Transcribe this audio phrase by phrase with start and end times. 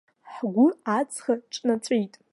[0.33, 2.13] Ҳгәы аҵӷа ҿнаҵәеит!